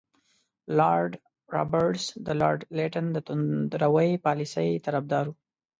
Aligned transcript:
لارډ 0.77 1.11
رابرټس 1.55 2.05
د 2.25 2.27
لارډ 2.41 2.61
لیټن 2.77 3.05
د 3.13 3.17
توندروي 3.27 4.11
پالیسۍ 4.25 4.69
طرفدار 4.85 5.25
وو. 5.27 5.35